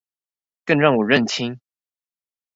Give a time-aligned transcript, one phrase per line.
[0.65, 1.59] 更讓我認清